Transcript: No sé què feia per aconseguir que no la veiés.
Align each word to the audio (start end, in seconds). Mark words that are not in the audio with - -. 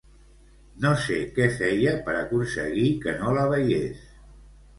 No 0.85 0.93
sé 1.03 1.17
què 1.35 1.47
feia 1.59 1.93
per 2.07 2.15
aconseguir 2.21 2.87
que 3.05 3.15
no 3.21 3.35
la 3.41 3.45
veiés. 3.53 4.03